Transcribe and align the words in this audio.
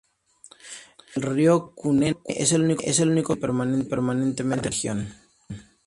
El 1.13 1.21
río 1.21 1.75
Cunene 1.75 2.17
es 2.25 2.53
el 2.53 2.61
único 2.63 2.83
que 3.35 3.39
fluye 3.39 3.83
permanentemente 3.83 4.29
por 4.43 4.55
la 4.55 4.61
región. 4.63 5.13